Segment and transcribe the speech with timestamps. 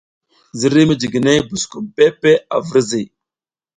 [0.59, 3.03] Ziriy mijiginey buskum peʼe peʼe a virzi.